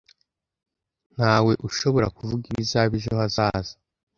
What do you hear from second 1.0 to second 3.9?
Ntawe ushobora kuvuga ibizaba ejo hazaza.